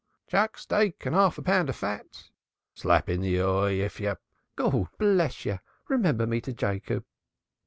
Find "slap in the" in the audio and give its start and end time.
2.79-3.39